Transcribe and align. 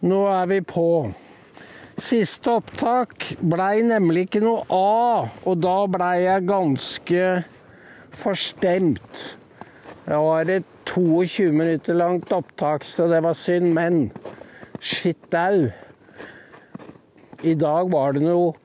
Nå 0.00 0.18
er 0.32 0.46
vi 0.48 0.62
på. 0.64 1.10
Siste 2.00 2.54
opptak 2.56 3.26
blei 3.44 3.82
nemlig 3.84 4.22
ikke 4.30 4.40
noe 4.40 4.62
av, 4.72 5.34
og 5.44 5.58
da 5.60 5.74
blei 5.92 6.22
jeg 6.22 6.46
ganske 6.48 7.26
forstemt. 8.16 9.20
Det 10.06 10.22
var 10.24 10.54
et 10.56 10.70
22 10.88 11.50
minutter 11.52 12.00
langt 12.00 12.32
opptak, 12.32 12.88
så 12.88 13.10
det 13.12 13.20
var 13.26 13.36
synd, 13.36 13.74
men 13.76 14.08
skitt 14.80 15.36
au. 15.36 15.68
I 17.44 17.54
dag 17.60 17.92
var 17.92 18.16
det 18.16 18.24
noe 18.24 18.56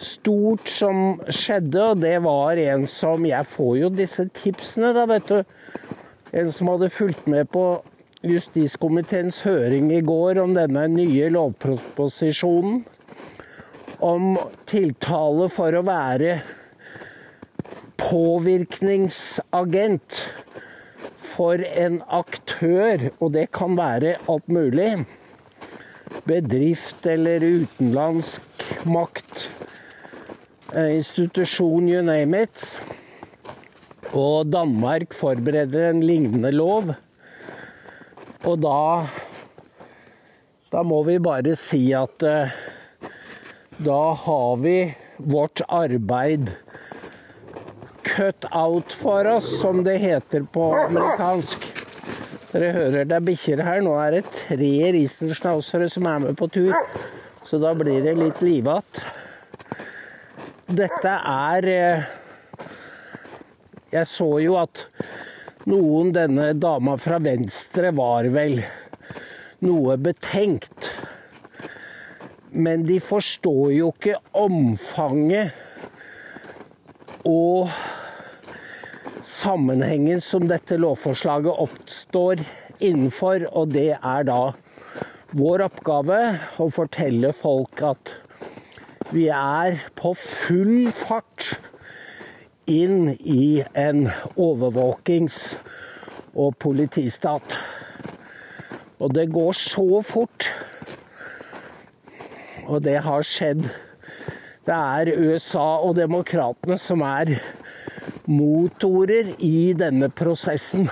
stort 0.00 0.72
som 0.72 1.18
skjedde, 1.28 1.90
og 1.90 2.00
det 2.00 2.16
var 2.24 2.56
en 2.70 2.88
som 2.88 3.28
Jeg 3.28 3.52
får 3.52 3.76
jo 3.82 3.96
disse 4.00 4.30
tipsene, 4.32 4.96
da, 4.96 5.04
vet 5.12 5.28
du. 5.28 5.42
En 6.32 6.48
som 6.48 6.72
hadde 6.72 6.88
fulgt 6.88 7.28
med 7.28 7.52
på 7.52 7.68
justiskomiteens 8.24 9.42
høring 9.44 9.92
i 9.92 10.00
går 10.04 10.38
om 10.42 10.54
denne 10.56 10.88
nye 10.92 11.28
lovproposisjonen. 11.32 12.84
Om 14.04 14.36
tiltale 14.68 15.48
for 15.52 15.74
å 15.76 15.82
være 15.86 16.42
påvirkningsagent 18.00 20.22
for 21.34 21.62
en 21.64 22.02
aktør, 22.12 23.10
og 23.18 23.32
det 23.36 23.50
kan 23.54 23.76
være 23.78 24.16
alt 24.30 24.48
mulig. 24.52 25.06
Bedrift 26.28 27.06
eller 27.10 27.44
utenlandsk 27.44 28.64
makt. 28.88 29.48
Institusjon, 30.74 31.88
you 31.88 32.02
name 32.02 32.44
it. 32.44 32.78
Og 34.14 34.46
Danmark 34.46 35.14
forbereder 35.14 35.90
en 35.90 36.02
lignende 36.06 36.50
lov. 36.54 36.94
Og 38.44 38.58
da 38.60 39.06
Da 40.72 40.82
må 40.82 41.02
vi 41.06 41.20
bare 41.22 41.54
si 41.54 41.92
at 41.94 42.24
uh, 42.26 42.50
da 43.84 44.00
har 44.18 44.56
vi 44.62 44.78
vårt 45.16 45.60
arbeid 45.68 46.50
cut 48.02 48.46
out 48.50 48.92
for 48.92 49.26
oss, 49.26 49.60
som 49.60 49.84
det 49.86 49.96
heter 50.02 50.42
på 50.50 50.64
amerikansk. 50.74 51.68
Dere 52.52 52.72
hører 52.74 53.06
det 53.06 53.16
er 53.20 53.26
bikkjer 53.28 53.62
her. 53.66 53.84
Nå 53.86 53.94
er 54.02 54.16
det 54.16 54.24
tre 54.34 54.72
riesenschnauzere 54.96 55.86
som 55.90 56.10
er 56.10 56.26
med 56.26 56.38
på 56.38 56.50
tur, 56.54 56.74
så 57.46 57.62
da 57.62 57.70
blir 57.78 58.02
det 58.02 58.16
litt 58.18 58.42
livete. 58.42 59.06
Dette 60.74 61.14
er 61.34 61.70
uh, 61.70 62.12
jeg 63.94 64.10
så 64.10 64.26
jo 64.42 64.56
at 64.58 64.88
noen, 65.70 66.12
denne 66.14 66.52
dama 66.58 66.96
fra 67.00 67.18
Venstre, 67.22 67.90
var 67.96 68.28
vel 68.34 68.60
noe 69.64 69.96
betenkt. 70.00 70.90
Men 72.54 72.84
de 72.86 73.00
forstår 73.02 73.72
jo 73.74 73.90
ikke 73.94 74.18
omfanget 74.38 75.54
og 77.24 77.70
sammenhengen 79.24 80.20
som 80.22 80.44
dette 80.48 80.76
lovforslaget 80.78 81.62
oppstår 81.64 82.44
innenfor, 82.84 83.48
og 83.56 83.72
det 83.74 83.94
er 83.96 84.28
da 84.28 84.52
vår 85.34 85.64
oppgave 85.66 86.20
å 86.62 86.68
fortelle 86.70 87.32
folk 87.34 87.82
at 87.82 88.12
vi 89.10 89.26
er 89.32 89.80
på 89.98 90.12
full 90.16 90.90
fart 90.94 91.56
inn 92.66 93.10
i 93.20 93.64
en 93.74 94.08
overvåkings- 94.36 95.56
og 96.34 96.56
politistat. 96.58 97.56
Og 98.98 99.14
det 99.14 99.28
går 99.32 99.52
så 99.52 100.02
fort. 100.02 100.48
Og 102.66 102.82
det 102.82 102.98
har 103.04 103.26
skjedd. 103.26 103.66
Det 104.64 104.74
er 104.74 105.12
USA 105.20 105.66
og 105.84 105.96
demokratene 105.98 106.78
som 106.80 107.04
er 107.04 107.36
motorer 108.26 109.34
i 109.44 109.74
denne 109.76 110.08
prosessen. 110.08 110.88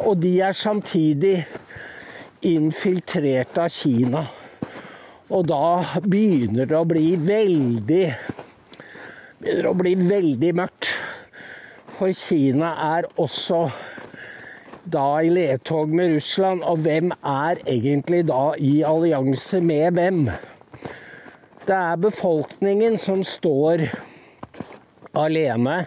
Og 0.00 0.16
de 0.22 0.38
er 0.40 0.56
samtidig 0.56 1.36
infiltrert 2.44 3.58
av 3.60 3.68
Kina. 3.72 4.24
Og 5.32 5.46
da 5.48 6.00
begynner 6.04 6.68
det 6.68 6.78
å 6.78 6.88
bli 6.88 7.14
veldig 7.20 8.06
begynner 9.44 9.66
å 9.68 9.76
bli 9.76 9.92
veldig 10.00 10.52
mørkt. 10.56 10.88
For 11.94 12.12
Kina 12.16 12.70
er 12.96 13.06
også 13.20 13.66
da 14.88 15.20
i 15.20 15.28
ledtog 15.32 15.92
med 15.92 16.14
Russland, 16.14 16.64
og 16.64 16.80
hvem 16.84 17.12
er 17.12 17.60
egentlig 17.68 18.22
da 18.30 18.54
i 18.56 18.78
allianse 18.88 19.60
med 19.60 19.98
hvem? 19.98 20.22
Det 21.64 21.76
er 21.76 22.00
befolkningen 22.00 22.96
som 23.00 23.20
står 23.24 23.86
alene 25.12 25.84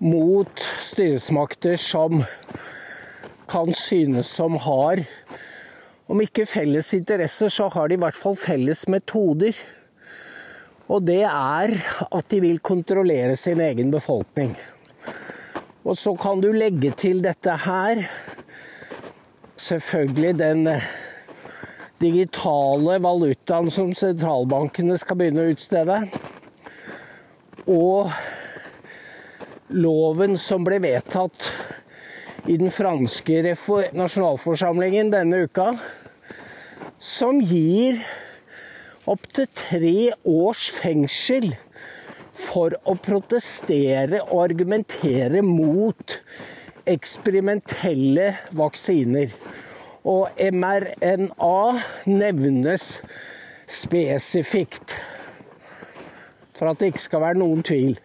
mot 0.00 0.64
styresmakter 0.84 1.80
som 1.80 2.22
kan 3.50 3.72
synes 3.74 4.28
som 4.36 4.60
har 4.62 5.04
Om 6.10 6.18
ikke 6.24 6.42
felles 6.42 6.88
interesser, 6.96 7.46
så 7.54 7.68
har 7.70 7.86
de 7.86 7.94
i 7.94 8.00
hvert 8.02 8.16
fall 8.18 8.34
felles 8.34 8.80
metoder. 8.90 9.54
Og 10.90 11.04
det 11.06 11.22
er 11.22 11.72
at 12.10 12.32
de 12.32 12.40
vil 12.42 12.58
kontrollere 12.58 13.36
sin 13.38 13.60
egen 13.62 13.92
befolkning. 13.94 14.56
Og 15.86 15.96
så 15.96 16.12
kan 16.18 16.42
du 16.42 16.50
legge 16.52 16.90
til 16.98 17.22
dette 17.24 17.54
her 17.64 18.02
selvfølgelig 19.60 20.32
den 20.38 20.66
eh, 20.68 20.88
digitale 22.00 22.98
valutaen 23.02 23.70
som 23.72 23.92
sentralbankene 23.96 24.98
skal 25.00 25.20
begynne 25.20 25.46
å 25.46 25.54
utstede. 25.54 26.00
Og 27.70 28.10
loven 29.70 30.36
som 30.40 30.64
ble 30.66 30.80
vedtatt 30.82 31.52
i 32.50 32.56
den 32.58 32.72
franske 32.72 33.54
nasjonalforsamlingen 33.94 35.12
denne 35.12 35.44
uka, 35.46 35.74
som 36.98 37.38
gir 37.40 38.00
opptil 39.08 39.48
tre 39.56 40.10
års 40.28 40.68
fengsel 40.74 41.52
for 42.36 42.74
å 42.88 42.96
protestere 43.00 44.22
og 44.26 44.44
argumentere 44.44 45.42
mot 45.44 46.16
eksperimentelle 46.88 48.32
vaksiner. 48.56 49.32
Og 50.08 50.36
mRNA 50.40 51.62
nevnes 52.08 52.86
spesifikt. 53.70 54.96
For 56.56 56.70
at 56.70 56.80
det 56.80 56.92
ikke 56.92 57.04
skal 57.04 57.24
være 57.24 57.40
noen 57.40 57.64
tvil. 57.64 57.98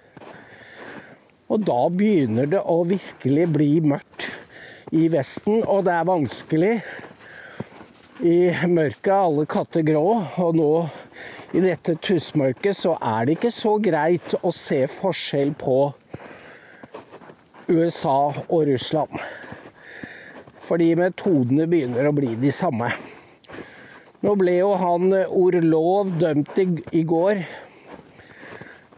Og 1.51 1.61
da 1.67 1.81
begynner 1.93 2.49
det 2.49 2.61
å 2.61 2.81
virkelig 2.87 3.47
bli 3.53 3.71
mørkt 3.85 4.29
i 4.95 5.07
Vesten, 5.11 5.61
og 5.63 5.85
det 5.85 5.93
er 5.93 6.07
vanskelig 6.07 6.73
i 8.23 8.47
mørket 8.71 9.09
er 9.11 9.25
alle 9.25 9.43
katter 9.49 9.83
grå, 9.83 10.05
og 10.39 10.55
nå 10.55 10.69
i 11.55 11.63
dette 11.63 11.97
tussmørket 11.99 12.77
så 12.77 12.93
er 12.95 13.25
det 13.27 13.35
ikke 13.35 13.51
så 13.51 13.73
greit 13.83 14.37
å 14.39 14.53
se 14.55 14.85
forskjell 14.87 15.51
på 15.59 15.79
USA 17.67 18.31
og 18.45 18.65
Russland. 18.69 19.19
Fordi 20.65 20.93
metodene 20.97 21.67
begynner 21.69 22.07
å 22.07 22.15
bli 22.15 22.33
de 22.39 22.53
samme. 22.55 22.93
Nå 24.23 24.33
ble 24.39 24.57
jo 24.61 24.71
han 24.79 25.11
Orlov 25.27 26.15
dømt 26.17 26.55
i, 26.63 26.69
i 26.95 27.03
går 27.05 27.43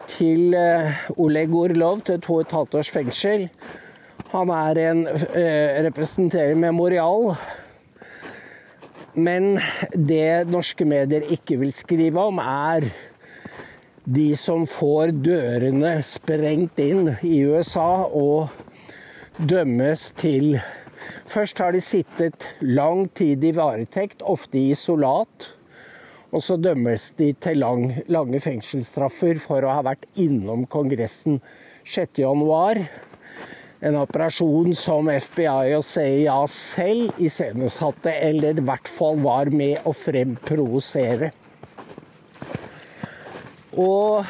til 0.07 0.53
uh, 0.56 0.94
Oleg 1.19 1.51
Orlov 1.57 2.06
til 2.07 2.22
to 2.23 2.38
og 2.38 2.45
et 2.45 2.53
halvt 2.56 2.77
års 2.79 2.94
fengsel. 2.94 3.50
Han 4.31 4.53
er 4.53 4.79
en, 4.85 5.07
uh, 5.09 5.81
representerer 5.89 6.56
Memorial 6.56 7.33
men 9.17 9.57
det 9.91 10.47
norske 10.49 10.85
medier 10.85 11.25
ikke 11.33 11.57
vil 11.61 11.73
skrive 11.73 12.21
om, 12.29 12.39
er 12.39 12.85
de 14.07 14.29
som 14.39 14.63
får 14.69 15.11
dørene 15.25 15.97
sprengt 16.05 16.79
inn 16.79 17.09
i 17.25 17.41
USA 17.49 18.05
og 18.07 18.53
dømmes 19.37 20.11
til 20.17 20.59
Først 21.27 21.59
har 21.59 21.73
de 21.75 21.81
sittet 21.83 22.45
lang 22.63 23.05
tid 23.15 23.43
i 23.43 23.53
varetekt, 23.55 24.23
ofte 24.23 24.59
i 24.59 24.71
isolat. 24.73 25.51
Og 26.31 26.43
så 26.43 26.57
dømmes 26.59 27.11
de 27.19 27.29
til 27.39 27.61
lang, 27.61 27.83
lange 28.11 28.39
fengselsstraffer 28.43 29.39
for 29.39 29.63
å 29.63 29.75
ha 29.77 29.83
vært 29.87 30.07
innom 30.19 30.65
Kongressen 30.71 31.39
6.1. 31.87 32.87
En 33.77 33.94
operasjon 34.00 34.71
som 34.74 35.06
FBI 35.06 35.75
og 35.77 35.83
CIA 35.85 36.38
selv 36.50 37.19
iscenesatte, 37.21 38.09
eller 38.09 38.57
i 38.57 38.63
hvert 38.65 38.89
fall 38.89 39.19
var 39.21 39.51
med 39.53 39.85
å 39.85 39.94
fremprovosere. 39.94 41.29
Og 43.77 44.25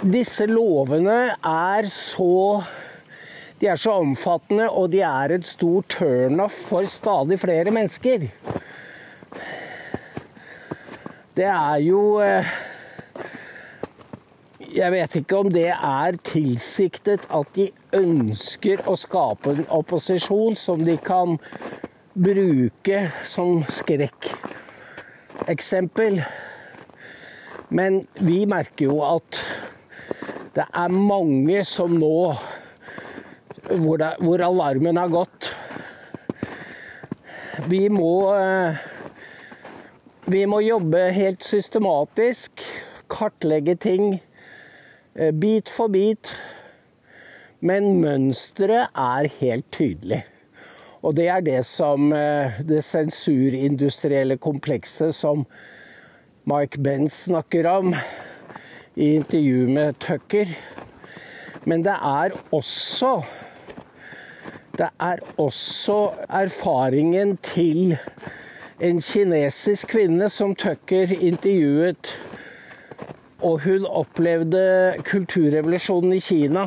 disse 0.00 0.46
lovene 0.48 1.36
er 1.36 1.88
så 1.92 2.62
De 3.56 3.68
er 3.72 3.78
så 3.80 3.94
omfattende, 4.02 4.66
og 4.68 4.90
de 4.92 5.00
er 5.00 5.32
et 5.32 5.46
stort 5.48 5.88
turnoff 5.94 6.56
for 6.68 6.84
stadig 6.84 7.38
flere 7.40 7.72
mennesker. 7.72 8.26
Det 11.36 11.46
er 11.48 11.78
jo 11.80 12.02
eh, 12.20 12.50
Jeg 14.76 14.92
vet 14.92 15.14
ikke 15.16 15.38
om 15.40 15.46
det 15.48 15.70
er 15.72 16.18
tilsiktet 16.26 17.22
at 17.32 17.48
de 17.56 17.70
ønsker 17.96 18.82
å 18.84 18.92
skape 19.00 19.54
en 19.54 19.64
opposisjon 19.72 20.52
som 20.60 20.84
de 20.84 21.00
kan 21.00 21.40
bruke 22.12 23.08
som 23.24 23.64
skrekkeksempel. 23.72 26.20
Men 27.72 28.04
vi 28.20 28.44
merker 28.44 28.84
jo 28.90 29.00
at 29.06 29.40
det 30.58 30.66
er 30.68 30.88
mange 30.92 31.64
som 31.64 31.96
nå 31.96 32.36
hvor, 33.72 33.96
det, 33.96 34.12
hvor 34.20 34.44
alarmen 34.44 35.00
har 35.00 35.08
gått. 35.08 35.56
Vi 37.72 37.88
må 37.88 38.36
eh, 38.36 38.76
Vi 40.26 40.42
må 40.44 40.60
jobbe 40.60 41.12
helt 41.16 41.40
systematisk. 41.46 42.60
Kartlegge 43.08 43.76
ting 43.78 44.20
bit 45.16 45.68
for 45.72 45.88
bit. 45.88 46.32
Men 47.60 48.00
mønsteret 48.02 48.92
er 48.92 49.28
helt 49.40 49.70
tydelig. 49.72 50.24
Og 51.06 51.14
det 51.16 51.28
er 51.30 51.42
det 51.44 51.60
som 51.68 52.10
eh, 52.12 52.58
det 52.66 52.82
sensurindustrielle 52.84 54.36
komplekset 54.42 55.14
som 55.14 55.44
Mike 56.46 56.80
Benz 56.82 57.26
snakker 57.28 57.68
om 57.70 57.94
i 58.94 59.14
intervju 59.14 59.68
med 59.68 59.98
Tucker. 60.02 60.50
Men 61.64 61.84
det 61.84 61.96
er 61.96 62.36
også 62.52 63.22
Det 64.76 64.88
er 65.00 65.22
også 65.40 66.10
erfaringen 66.28 67.36
til 67.36 67.96
en 68.80 69.00
kinesisk 69.00 69.88
kvinne 69.88 70.28
som 70.28 70.54
Tucker 70.54 71.14
intervjuet. 71.16 72.12
Og 73.44 73.60
hun 73.66 73.84
opplevde 73.84 74.96
kulturrevolusjonen 75.04 76.14
i 76.16 76.20
Kina 76.24 76.62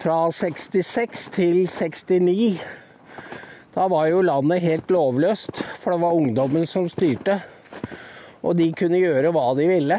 fra 0.00 0.30
66 0.32 1.24
til 1.34 1.66
69. 1.68 2.60
Da 3.74 3.88
var 3.92 4.06
jo 4.08 4.22
landet 4.24 4.64
helt 4.64 4.90
lovløst, 4.90 5.60
for 5.76 5.92
det 5.92 6.00
var 6.00 6.16
ungdommen 6.16 6.64
som 6.66 6.88
styrte. 6.88 7.42
Og 8.40 8.56
de 8.56 8.70
kunne 8.72 9.02
gjøre 9.02 9.32
hva 9.34 9.50
de 9.58 9.66
ville. 9.68 9.98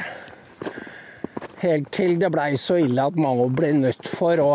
Helt 1.61 1.91
til 1.93 2.15
det 2.17 2.31
blei 2.33 2.55
så 2.57 2.79
ille 2.81 3.05
at 3.05 3.19
mange 3.19 3.45
ble 3.53 3.69
nødt 3.83 4.09
for 4.09 4.41
å, 4.41 4.53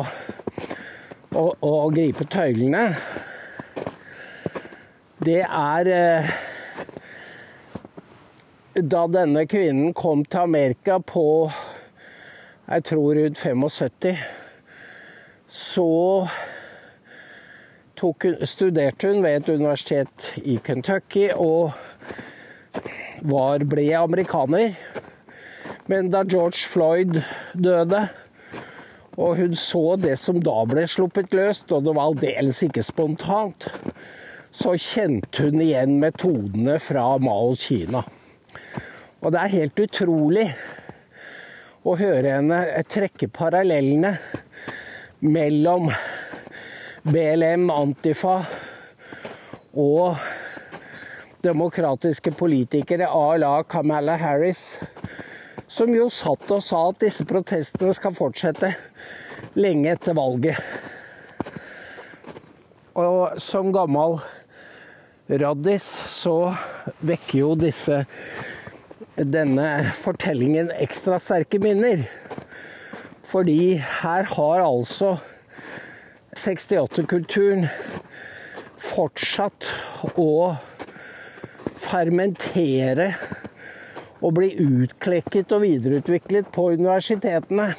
å, 1.39 1.45
å 1.55 1.73
gripe 1.95 2.27
tøylene. 2.27 2.89
Det 5.25 5.39
er 5.45 5.93
eh, 5.93 6.35
Da 8.75 9.05
denne 9.07 9.45
kvinnen 9.47 9.93
kom 9.95 10.25
til 10.27 10.49
Amerika 10.49 10.97
på 10.99 11.47
jeg 12.65 12.83
tror 12.89 13.15
rundt 13.15 13.39
75, 13.39 14.17
så 15.47 15.85
hun, 18.01 18.35
studerte 18.43 19.13
hun 19.13 19.23
ved 19.23 19.37
et 19.37 19.51
universitet 19.53 20.33
i 20.43 20.57
Kentucky 20.65 21.29
og 21.37 21.71
var, 23.23 23.63
ble 23.63 23.87
amerikaner. 23.95 24.75
Men 25.87 26.11
da 26.11 26.25
George 26.27 26.67
Floyd 26.67 27.21
døde, 27.55 28.09
og 29.15 29.37
hun 29.39 29.55
så 29.55 29.85
det 30.03 30.19
som 30.19 30.43
da 30.43 30.57
ble 30.67 30.89
sluppet 30.91 31.31
løst, 31.37 31.71
og 31.71 31.87
det 31.87 31.95
var 31.95 32.11
aldeles 32.11 32.65
ikke 32.67 32.83
spontant, 32.83 33.71
så 34.51 34.75
kjente 34.75 35.47
hun 35.47 35.63
igjen 35.63 36.01
metodene 36.03 36.81
fra 36.83 37.13
Mao 37.23 37.55
Kina. 37.55 38.03
Og 39.25 39.33
det 39.33 39.41
er 39.41 39.55
helt 39.55 39.81
utrolig 39.87 40.49
å 41.85 41.97
høre 42.01 42.37
henne 42.39 42.61
trekke 42.89 43.29
parallellene 43.33 44.15
mellom 45.25 45.91
BLM, 47.05 47.69
Antifa 47.73 48.39
og 49.75 50.17
demokratiske 51.45 52.33
politikere 52.37 53.09
à 53.09 53.37
la 53.37 53.55
Kamala 53.69 54.17
Harris 54.17 54.79
som 55.69 55.91
jo 55.93 56.07
satt 56.13 56.51
og 56.55 56.63
sa 56.63 56.85
at 56.91 57.01
disse 57.03 57.27
protestene 57.29 57.93
skal 57.97 58.15
fortsette 58.17 58.71
lenge 59.59 59.91
etter 59.93 60.17
valget. 60.17 60.61
Og 62.95 63.41
som 63.43 63.73
gammel 63.75 64.21
raddis 65.29 65.85
så 66.13 66.55
vekker 67.01 67.39
jo 67.39 67.55
disse 67.57 68.03
denne 69.15 69.93
fortellingen 69.97 70.73
ekstra 70.77 71.21
sterke 71.23 71.61
minner. 71.63 72.05
Fordi 73.25 73.77
her 74.03 74.29
har 74.35 74.65
altså 74.65 75.17
68-kulturen 76.37 77.69
fortsatt 78.85 79.67
å 80.21 80.55
fermentere 81.85 83.15
og 84.25 84.37
bli 84.39 84.53
utklekket 84.61 85.53
og 85.55 85.65
videreutviklet 85.65 86.51
på 86.53 86.71
universitetene. 86.77 87.73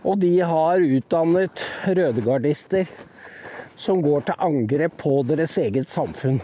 Og 0.00 0.20
de 0.22 0.32
har 0.46 0.80
utdannet 0.80 1.64
rødegardister 1.98 2.88
som 3.80 4.02
går 4.04 4.26
til 4.28 4.42
angrep 4.44 4.98
på 5.00 5.20
deres 5.24 5.56
eget 5.60 5.88
samfunn. 5.88 6.40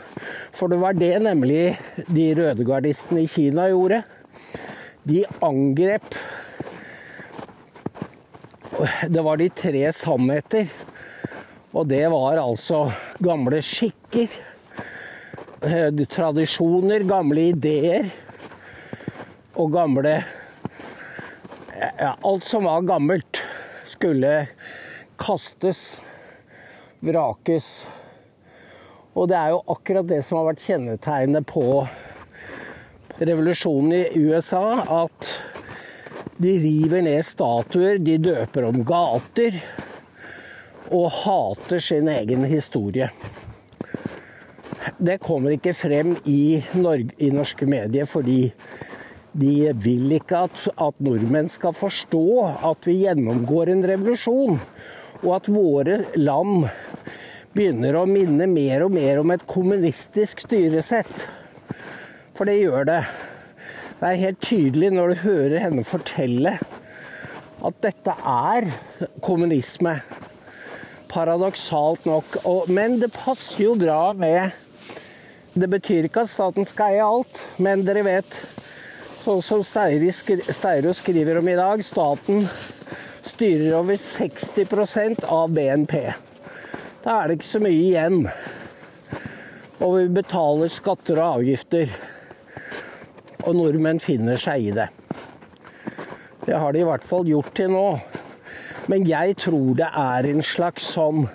For 0.56 0.72
det 0.72 0.80
var 0.80 0.96
det 0.96 1.12
nemlig 1.24 1.76
de 2.08 2.30
rødegardistene 2.38 3.26
i 3.26 3.30
Kina 3.30 3.68
gjorde. 3.72 4.02
De 5.06 5.24
angrep 5.44 6.14
Det 9.08 9.22
var 9.24 9.38
de 9.40 9.46
tre 9.48 9.86
sannheter. 9.92 10.68
Og 11.72 11.86
det 11.88 12.02
var 12.12 12.36
altså 12.40 12.86
gamle 13.24 13.62
skikker, 13.64 14.32
eh, 15.64 16.04
tradisjoner, 16.12 17.04
gamle 17.08 17.50
ideer 17.52 18.10
og 19.56 19.72
gamle 19.72 20.14
ja, 21.76 22.12
Alt 22.24 22.44
som 22.44 22.64
var 22.64 22.84
gammelt, 22.88 23.42
skulle 23.88 24.46
kastes, 25.20 25.98
vrakes. 27.04 27.68
Og 29.16 29.28
det 29.30 29.38
er 29.38 29.54
jo 29.54 29.62
akkurat 29.72 30.08
det 30.08 30.20
som 30.24 30.40
har 30.40 30.50
vært 30.50 30.64
kjennetegnet 30.66 31.48
på 31.48 31.66
revolusjonen 33.18 33.94
i 33.96 34.24
USA. 34.28 34.64
At 35.04 35.30
de 36.36 36.58
river 36.60 37.04
ned 37.06 37.24
statuer, 37.24 37.98
de 37.98 38.18
døper 38.20 38.68
om 38.68 38.82
gater 38.86 39.56
og 40.92 41.08
hater 41.24 41.80
sin 41.82 42.08
egen 42.12 42.44
historie. 42.46 43.08
Det 44.96 45.18
kommer 45.24 45.56
ikke 45.56 45.74
frem 45.76 46.14
i, 46.24 46.62
Norge, 46.78 47.10
i 47.18 47.32
norske 47.34 47.66
medier 47.68 48.06
fordi 48.08 48.52
de 49.36 49.72
vil 49.84 50.14
ikke 50.16 50.46
at, 50.46 50.62
at, 50.80 51.00
nordmenn 51.04 51.50
skal 51.52 51.74
forstå 51.76 52.26
at 52.70 52.86
vi 52.88 53.02
gjennomgår 53.02 53.72
en 53.72 53.82
revolusjon, 53.84 54.60
og 55.20 55.30
at 55.36 55.50
våre 55.52 55.98
land 56.16 56.68
begynner 57.56 57.96
å 57.96 58.04
minne 58.08 58.46
mer 58.50 58.84
og 58.84 58.92
mer 58.94 59.22
om 59.22 59.32
et 59.32 59.46
kommunistisk 59.48 60.42
styresett. 60.44 61.26
For 62.36 62.48
det 62.48 62.58
gjør 62.60 62.88
det. 62.88 63.00
Det 63.96 64.10
er 64.10 64.20
helt 64.20 64.42
tydelig 64.44 64.90
når 64.92 65.12
du 65.12 65.22
hører 65.22 65.62
henne 65.64 65.86
fortelle 65.88 66.58
at 67.64 67.78
dette 67.80 68.12
er 68.28 68.68
kommunisme. 69.24 69.96
Paradoksalt 71.08 72.04
nok. 72.04 72.36
Men 72.68 72.98
det 73.00 73.14
passer 73.14 73.64
jo 73.64 73.74
bra 73.80 74.12
med 74.12 74.52
Det 75.56 75.70
betyr 75.72 76.04
ikke 76.04 76.26
at 76.26 76.28
staten 76.28 76.66
skal 76.68 76.92
eie 76.92 77.04
alt, 77.04 77.38
men 77.56 77.86
dere 77.86 78.02
vet 78.04 78.34
Sånn 79.26 79.40
som 79.42 79.64
Steiro 79.66 80.92
skriver 80.94 81.40
om 81.40 81.48
i 81.50 81.56
dag, 81.58 81.80
staten 81.82 82.44
styrer 83.26 83.72
over 83.74 83.96
60% 83.98 85.24
av 85.26 85.50
BNP. 85.56 85.96
Da 87.06 87.20
er 87.22 87.28
det 87.28 87.36
ikke 87.36 87.46
så 87.46 87.60
mye 87.62 87.74
igjen. 87.78 88.24
Og 89.78 89.92
vi 89.94 90.06
betaler 90.16 90.72
skatter 90.74 91.20
og 91.20 91.36
avgifter. 91.36 91.92
Og 93.46 93.54
nordmenn 93.54 94.02
finner 94.02 94.40
seg 94.42 94.64
i 94.64 94.72
det. 94.74 94.88
Det 96.42 96.58
har 96.58 96.74
de 96.74 96.82
i 96.82 96.88
hvert 96.88 97.06
fall 97.06 97.30
gjort 97.30 97.52
til 97.54 97.70
nå. 97.70 97.84
Men 98.90 99.06
jeg 99.06 99.38
tror 99.38 99.78
det 99.78 99.92
er 100.02 100.30
en 100.32 100.42
slags 100.42 100.90
sånn 100.96 101.28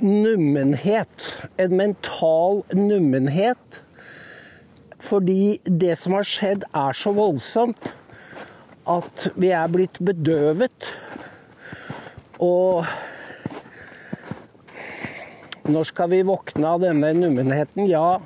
nummenhet. 0.00 1.28
En 1.60 1.76
mental 1.84 2.64
nummenhet 2.72 3.82
fordi 5.04 5.58
det 5.68 5.98
som 6.00 6.14
har 6.16 6.24
skjedd, 6.24 6.62
er 6.72 6.96
så 6.96 7.10
voldsomt 7.12 7.90
at 8.88 9.26
vi 9.36 9.50
er 9.52 9.68
blitt 9.68 10.00
bedøvet. 10.00 10.94
Og 12.40 12.88
når 15.64 15.88
skal 15.88 16.10
vi 16.12 16.24
våkne 16.26 16.74
av 16.76 16.82
denne 16.84 17.12
nummenheten? 17.16 17.86
Ja, 17.88 18.20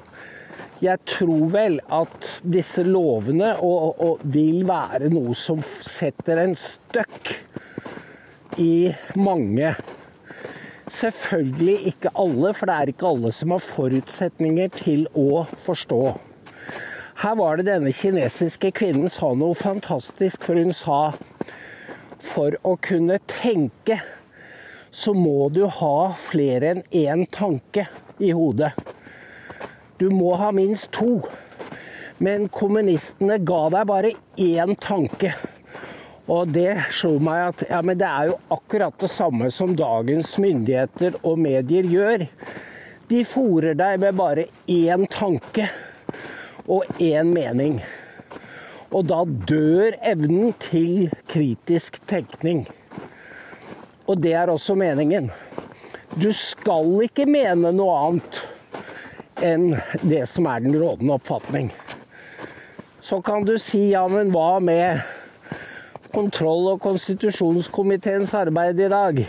jeg 0.82 0.98
tror 1.06 1.46
vel 1.52 1.78
at 1.90 2.26
disse 2.42 2.84
lovene 2.86 3.52
og, 3.62 4.00
og 4.02 4.24
vil 4.30 4.64
være 4.66 5.10
noe 5.12 5.34
som 5.38 5.62
setter 5.62 6.42
en 6.44 6.56
støkk 6.58 7.32
i 8.58 8.90
mange. 9.18 9.72
Selvfølgelig 10.88 11.76
ikke 11.92 12.14
alle, 12.18 12.52
for 12.56 12.70
det 12.70 12.76
er 12.76 12.92
ikke 12.92 13.10
alle 13.10 13.32
som 13.34 13.54
har 13.54 13.62
forutsetninger 13.62 14.72
til 14.78 15.06
å 15.18 15.44
forstå. 15.66 16.02
Her 17.18 17.34
var 17.38 17.58
det 17.58 17.66
denne 17.66 17.90
kinesiske 17.94 18.70
kvinnen 18.78 19.10
sa 19.10 19.32
noe 19.34 19.54
fantastisk, 19.58 20.46
for 20.46 20.58
hun 20.58 20.70
sa 20.74 21.00
for 22.22 22.54
å 22.66 22.76
kunne 22.82 23.18
tenke 23.30 23.98
så 24.90 25.14
må 25.14 25.48
du 25.52 25.64
ha 25.66 26.12
flere 26.18 26.72
enn 26.74 26.82
én 26.94 27.26
tanke 27.32 27.88
i 28.18 28.32
hodet. 28.34 28.72
Du 29.98 30.08
må 30.14 30.34
ha 30.38 30.50
minst 30.54 30.92
to. 30.94 31.20
Men 32.18 32.48
kommunistene 32.50 33.38
ga 33.46 33.62
deg 33.74 33.86
bare 33.90 34.12
én 34.42 34.74
tanke. 34.80 35.32
Og 36.28 36.50
det 36.52 36.74
slo 36.92 37.14
meg 37.24 37.44
at 37.46 37.62
ja, 37.70 37.80
men 37.82 37.98
det 37.98 38.08
er 38.08 38.30
jo 38.30 38.38
akkurat 38.52 38.96
det 39.00 39.10
samme 39.10 39.48
som 39.54 39.76
dagens 39.78 40.34
myndigheter 40.42 41.16
og 41.22 41.38
medier 41.40 41.88
gjør. 41.88 42.26
De 43.08 43.22
fòrer 43.24 43.78
deg 43.78 44.02
med 44.02 44.18
bare 44.18 44.48
én 44.68 45.06
tanke 45.10 45.70
og 46.68 46.84
én 47.00 47.32
mening. 47.32 47.78
Og 48.92 49.06
da 49.08 49.22
dør 49.24 49.96
evnen 50.04 50.52
til 50.60 51.08
kritisk 51.28 52.02
tenkning. 52.08 52.66
Og 54.08 54.20
det 54.24 54.32
er 54.32 54.48
også 54.48 54.74
meningen. 54.78 55.28
Du 56.16 56.30
skal 56.32 56.88
ikke 57.04 57.28
mene 57.28 57.72
noe 57.76 57.96
annet 58.06 58.40
enn 59.44 59.68
det 60.02 60.24
som 60.30 60.48
er 60.50 60.64
den 60.64 60.74
rådende 60.80 61.18
oppfatning. 61.18 61.68
Så 63.04 63.20
kan 63.24 63.44
du 63.44 63.54
si 63.60 63.90
ja, 63.92 64.06
men 64.10 64.32
hva 64.32 64.58
med 64.64 65.04
kontroll- 66.12 66.72
og 66.72 66.82
konstitusjonskomiteens 66.82 68.32
arbeid 68.36 68.80
i 68.80 68.90
dag? 68.92 69.22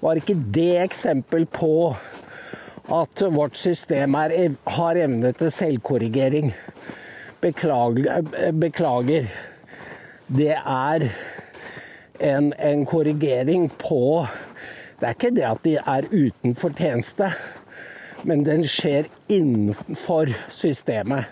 Var 0.00 0.20
ikke 0.20 0.38
det 0.54 0.72
eksempel 0.84 1.46
på 1.50 1.74
at 2.94 3.26
vårt 3.34 3.58
system 3.58 4.14
er, 4.20 4.56
har 4.78 5.02
evne 5.02 5.34
til 5.36 5.52
selvkorrigering? 5.54 6.54
Beklager, 7.42 8.22
beklager. 8.56 9.28
Det 10.30 10.54
er 10.56 11.08
en, 12.18 12.52
en 12.58 12.86
korrigering 12.86 13.70
på 13.78 14.26
Det 15.00 15.08
er 15.08 15.16
ikke 15.16 15.34
det 15.34 15.46
at 15.48 15.64
de 15.66 15.74
er 15.76 16.06
uten 16.12 16.54
fortjeneste, 16.54 17.32
men 18.24 18.44
den 18.46 18.62
skjer 18.64 19.08
innenfor 19.28 20.30
systemet. 20.48 21.26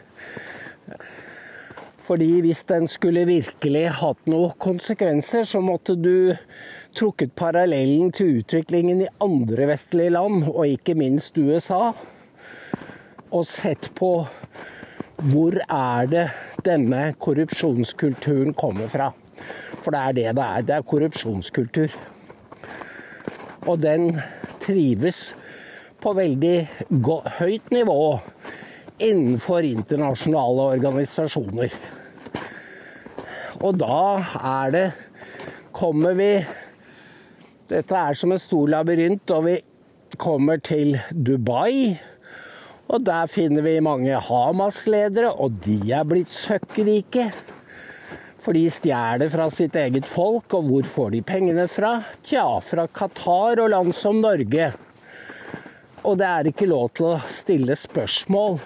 Fordi 2.02 2.40
hvis 2.42 2.64
den 2.68 2.88
skulle 2.90 3.22
virkelig 3.28 3.84
hatt 4.02 4.26
noen 4.28 4.52
konsekvenser, 4.60 5.46
så 5.46 5.62
måtte 5.62 5.94
du 5.94 6.34
trukket 6.98 7.32
parallellen 7.38 8.10
til 8.12 8.42
utviklingen 8.42 9.04
i 9.04 9.10
andre 9.22 9.70
vestlige 9.70 10.12
land, 10.18 10.48
og 10.50 10.66
ikke 10.66 10.98
minst 10.98 11.38
USA, 11.38 11.92
og 13.30 13.46
sett 13.48 13.88
på 13.96 14.12
hvor 15.22 15.56
er 15.62 16.10
det 16.10 16.26
denne 16.66 17.12
korrupsjonskulturen 17.22 18.52
kommer 18.58 18.90
fra. 18.90 19.12
For 19.82 19.94
det 19.94 20.00
er 20.00 20.18
det 20.18 20.26
det 20.38 20.44
er. 20.46 20.66
Det 20.66 20.74
er 20.76 20.88
korrupsjonskultur. 20.88 21.94
Og 23.66 23.82
den 23.82 24.10
trives 24.62 25.32
på 26.02 26.12
veldig 26.18 26.56
høyt 27.38 27.70
nivå 27.74 28.02
innenfor 29.02 29.66
internasjonale 29.66 30.68
organisasjoner. 30.76 31.74
Og 33.62 33.78
da 33.78 34.02
er 34.42 34.74
det 34.74 34.86
Kommer 35.72 36.12
vi 36.12 36.32
Dette 37.70 37.96
er 37.96 38.16
som 38.18 38.34
en 38.34 38.40
stor 38.40 38.68
labyrint, 38.68 39.30
og 39.32 39.46
vi 39.46 39.54
kommer 40.20 40.60
til 40.60 40.98
Dubai. 41.10 41.94
Og 42.92 43.00
der 43.06 43.30
finner 43.32 43.64
vi 43.64 43.78
mange 43.80 44.18
Hamas-ledere, 44.20 45.30
og 45.32 45.56
de 45.64 45.78
er 45.96 46.04
blitt 46.04 46.28
søkkrike. 46.28 47.30
For 48.42 48.56
de 48.58 48.64
stjeler 48.75 49.30
fra 49.30 49.44
sitt 49.54 49.76
eget 49.78 50.06
folk, 50.08 50.50
og 50.58 50.66
hvor 50.66 50.87
får 50.94 51.12
de 51.14 51.20
pengene 51.22 51.68
fra? 51.70 51.92
Tja, 52.26 52.46
fra 52.58 52.88
Qatar 52.90 53.62
og 53.62 53.70
land 53.70 53.94
som 53.94 54.18
Norge. 54.18 54.72
Og 56.02 56.18
det 56.18 56.26
er 56.26 56.49
ikke 56.50 56.66
lov 56.66 56.88
til 56.99 57.12
å 57.12 57.20
stille 57.30 57.76
spørsmål, 57.78 58.58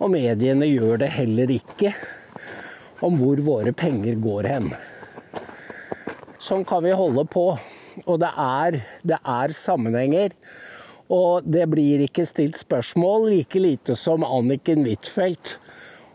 og 0.00 0.14
mediene 0.14 0.64
gjør 0.70 1.02
det 1.04 1.10
heller 1.12 1.52
ikke, 1.52 1.92
om 3.04 3.20
hvor 3.20 3.42
våre 3.44 3.74
penger 3.76 4.16
går 4.22 4.48
hen. 4.48 4.72
Sånn 6.40 6.64
kan 6.64 6.80
vi 6.86 6.96
holde 6.96 7.26
på. 7.28 7.50
Og 8.06 8.16
det 8.22 8.30
er, 8.40 8.80
det 9.04 9.18
er 9.20 9.52
sammenhenger. 9.52 10.32
Og 11.12 11.44
det 11.44 11.66
blir 11.68 12.00
ikke 12.06 12.24
stilt 12.24 12.56
spørsmål, 12.56 13.28
like 13.34 13.60
lite 13.60 13.98
som 14.00 14.24
Anniken 14.24 14.86
Huitfeldt 14.88 15.58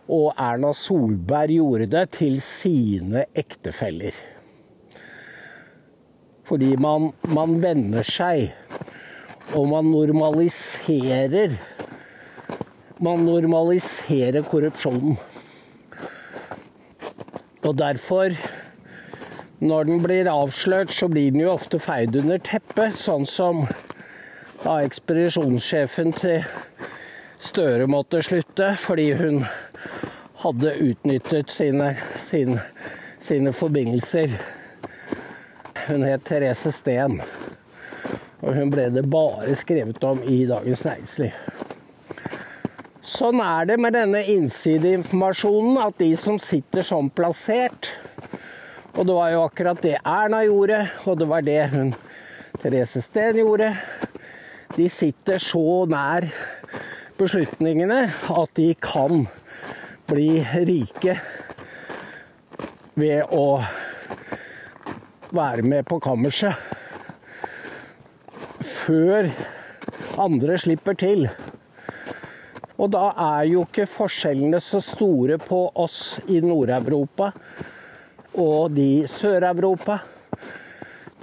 og 0.07 0.33
Erna 0.39 0.71
Solberg 0.75 1.51
gjorde 1.51 1.87
det 1.91 2.03
til 2.15 2.37
sine 2.43 3.25
ektefeller. 3.35 4.15
Fordi 6.47 6.75
man, 6.79 7.09
man 7.27 7.57
venner 7.63 8.07
seg, 8.07 8.53
og 9.55 9.67
man 9.71 9.91
normaliserer 9.91 11.57
Man 12.97 13.27
normaliserer 13.27 14.41
korrupsjonen. 14.41 15.19
Og 17.61 17.75
derfor, 17.77 18.33
når 19.59 19.83
den 19.83 20.01
blir 20.01 20.29
avslørt, 20.31 20.89
så 20.89 21.05
blir 21.07 21.29
den 21.29 21.43
jo 21.43 21.51
ofte 21.51 21.77
feid 21.77 22.17
under 22.17 22.41
teppet, 22.41 22.97
sånn 22.97 23.27
som 23.29 23.67
da 24.63 24.79
ekspedisjonssjefen 24.81 26.15
til 26.17 26.41
Støre 27.37 27.85
måtte 27.85 28.23
slutte 28.25 28.71
fordi 28.81 29.11
hun 29.19 29.43
hadde 30.37 30.73
utnyttet 30.85 31.49
sine, 31.49 31.95
sine, 32.19 32.61
sine 33.19 33.53
forbindelser. 33.53 34.35
Hun 35.87 36.03
het 36.05 36.25
Therese 36.27 36.71
Steen, 36.75 37.21
og 38.43 38.51
hun 38.53 38.69
ble 38.73 38.89
det 38.93 39.05
bare 39.09 39.55
skrevet 39.57 40.03
om 40.05 40.21
i 40.27 40.43
Dagens 40.49 40.83
Næringsliv. 40.85 41.39
Sånn 43.07 43.39
er 43.41 43.69
det 43.69 43.77
med 43.79 43.95
denne 43.95 44.19
innsideinformasjonen, 44.29 45.79
at 45.79 45.95
de 46.01 46.11
som 46.19 46.35
sitter 46.43 46.83
sånn 46.83 47.07
plassert 47.15 47.93
Og 48.97 49.05
det 49.07 49.13
var 49.15 49.29
jo 49.31 49.43
akkurat 49.45 49.79
det 49.85 49.93
Erna 50.01 50.41
gjorde, 50.43 50.79
og 51.05 51.19
det 51.21 51.27
var 51.29 51.45
det 51.45 51.61
hun 51.71 51.91
Therese 52.57 53.03
Steen 53.05 53.37
gjorde. 53.37 53.69
De 54.75 54.87
sitter 54.89 55.37
så 55.41 55.85
nær 55.89 56.25
beslutningene 57.17 57.99
at 58.33 58.55
de 58.57 58.71
kan 58.81 59.27
bli 60.07 60.39
rike 60.67 61.17
ved 62.97 63.33
å 63.35 63.59
være 65.35 65.65
med 65.67 65.85
på 65.87 65.99
kammerset 66.01 66.55
før 68.63 69.27
andre 70.17 70.57
slipper 70.61 70.95
til. 70.97 71.27
Og 72.77 72.91
da 72.93 73.09
er 73.11 73.47
jo 73.51 73.65
ikke 73.65 73.87
forskjellene 73.89 74.61
så 74.63 74.79
store 74.85 75.39
på 75.41 75.63
oss 75.81 76.19
i 76.29 76.39
Nord-Europa 76.45 77.31
og 78.37 78.71
de 78.77 78.87
i 79.01 79.07
Sør-Europa. 79.09 79.99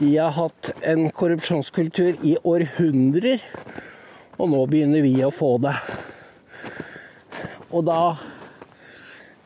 De 0.01 0.17
har 0.19 0.35
hatt 0.35 0.73
en 0.83 1.07
korrupsjonskultur 1.15 2.19
i 2.27 2.35
århundrer, 2.43 3.45
og 4.35 4.51
nå 4.51 4.65
begynner 4.67 5.05
vi 5.05 5.15
å 5.23 5.31
få 5.31 5.55
det. 5.63 5.77
Og 7.71 7.87
da 7.87 8.01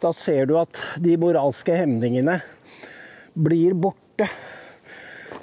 da 0.02 0.12
ser 0.14 0.46
du 0.46 0.54
at 0.60 0.78
de 1.02 1.16
moralske 1.18 1.74
hemningene 1.74 2.38
blir 3.34 3.74
borte. 3.78 4.28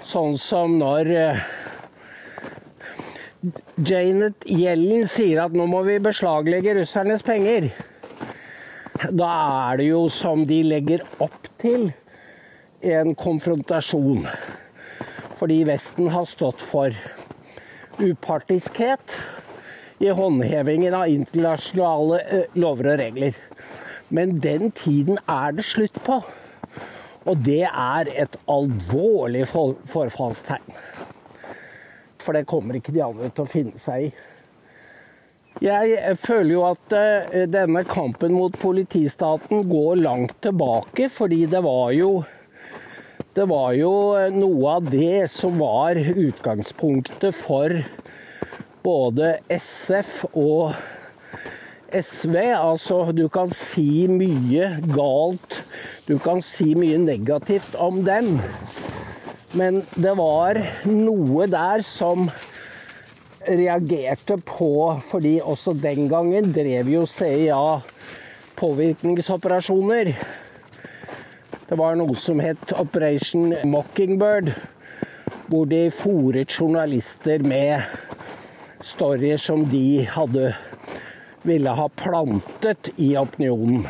Sånn 0.06 0.38
som 0.40 0.78
når 0.80 1.12
eh, 1.12 1.44
Janet 3.76 4.46
Yellen 4.50 5.06
sier 5.10 5.44
at 5.44 5.56
nå 5.56 5.68
må 5.70 5.82
vi 5.88 5.98
beslaglegge 6.04 6.78
russernes 6.80 7.26
penger. 7.26 7.70
Da 9.12 9.32
er 9.72 9.82
det 9.82 9.90
jo 9.90 10.06
som 10.14 10.46
de 10.48 10.62
legger 10.66 11.04
opp 11.24 11.50
til 11.62 11.90
en 12.86 13.16
konfrontasjon. 13.18 14.26
Fordi 15.36 15.64
Vesten 15.68 16.10
har 16.14 16.30
stått 16.30 16.64
for 16.64 16.96
upartiskhet 18.00 19.20
i 20.04 20.12
håndhevingen 20.16 20.96
av 20.96 21.12
internasjonale 21.12 22.22
eh, 22.24 22.48
lover 22.60 22.94
og 22.94 23.00
regler. 23.00 23.38
Men 24.10 24.40
den 24.40 24.72
tiden 24.76 25.18
er 25.30 25.56
det 25.56 25.66
slutt 25.66 25.98
på. 26.06 26.22
Og 27.26 27.42
det 27.42 27.64
er 27.66 28.12
et 28.14 28.38
alvorlig 28.52 29.48
forfallstegn. 29.50 30.78
For 32.22 32.38
det 32.38 32.48
kommer 32.50 32.78
ikke 32.78 32.94
de 32.94 33.04
andre 33.06 33.30
til 33.34 33.46
å 33.46 33.50
finne 33.50 33.82
seg 33.82 34.08
i. 34.08 34.14
Jeg 35.64 36.18
føler 36.20 36.52
jo 36.52 36.64
at 36.68 36.94
eh, 36.98 37.46
denne 37.48 37.86
kampen 37.88 38.34
mot 38.36 38.58
politistaten 38.60 39.64
går 39.70 40.02
langt 40.04 40.36
tilbake, 40.44 41.08
fordi 41.08 41.46
det 41.48 41.62
var 41.64 41.94
jo 41.96 42.10
det 43.36 43.46
var 43.48 43.74
jo 43.76 43.92
noe 44.32 44.74
av 44.78 44.90
det 44.92 45.26
som 45.32 45.58
var 45.60 45.98
utgangspunktet 46.00 47.36
for 47.36 47.72
både 48.84 49.34
SF 49.52 50.12
og 50.32 50.76
SV. 51.94 52.36
Altså, 52.56 53.12
du 53.12 53.28
kan 53.30 53.50
si 53.52 54.08
mye 54.10 54.72
galt, 54.94 55.62
du 56.08 56.18
kan 56.22 56.42
si 56.46 56.74
mye 56.78 56.98
negativt 57.02 57.76
om 57.80 58.02
dem. 58.06 58.38
Men 59.56 59.82
det 59.96 60.16
var 60.18 60.60
noe 60.90 61.48
der 61.48 61.84
som 61.86 62.30
reagerte 63.46 64.40
på 64.42 65.00
Fordi 65.06 65.38
også 65.38 65.76
den 65.78 66.10
gangen 66.10 66.50
drev 66.54 66.90
jo 66.90 67.06
CIA 67.06 67.82
påvirkningsoperasjoner. 68.58 70.14
Det 71.70 71.78
var 71.78 71.98
noe 72.00 72.16
som 72.18 72.40
het 72.40 72.74
Operation 72.80 73.54
Mockingbird, 73.68 74.52
hvor 75.50 75.66
de 75.70 75.90
fòret 75.94 76.54
journalister 76.60 77.44
med 77.44 77.82
storyer 78.86 79.38
som 79.42 79.66
de 79.70 80.06
hadde 80.10 80.54
ville 81.46 81.74
ha 81.78 81.88
plantet 81.90 82.90
i 82.96 83.14
opinionen. 83.18 83.86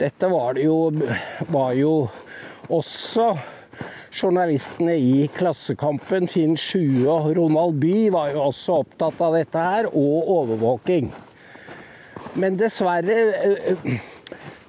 Dette 0.00 0.28
var 0.32 0.54
det 0.56 0.64
jo, 0.64 0.90
var 1.52 1.72
jo 1.76 1.94
også 2.72 3.34
journalistene 4.10 4.94
i 4.96 5.26
Klassekampen, 5.34 6.28
Finn 6.28 6.56
Sjue 6.58 7.04
og 7.10 7.30
Ronald 7.36 7.76
Bye 7.82 8.10
var 8.12 8.32
jo 8.32 8.46
også 8.48 8.80
opptatt 8.84 9.20
av 9.22 9.36
dette 9.36 9.66
her, 9.66 9.90
og 9.92 10.30
overvåking. 10.38 11.12
Men 12.40 12.56
dessverre 12.58 13.18
eh, 13.44 13.84